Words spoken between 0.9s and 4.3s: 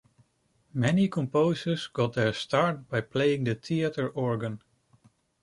composers got their start by playing the theatre